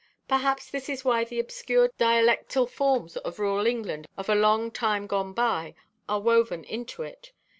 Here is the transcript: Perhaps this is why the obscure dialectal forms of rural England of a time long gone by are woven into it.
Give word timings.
Perhaps 0.27 0.71
this 0.71 0.89
is 0.89 1.05
why 1.05 1.23
the 1.23 1.39
obscure 1.39 1.89
dialectal 1.99 2.67
forms 2.67 3.17
of 3.17 3.37
rural 3.37 3.67
England 3.67 4.07
of 4.17 4.29
a 4.29 4.69
time 4.71 5.01
long 5.01 5.05
gone 5.07 5.31
by 5.33 5.75
are 6.09 6.19
woven 6.19 6.63
into 6.63 7.03
it. 7.03 7.33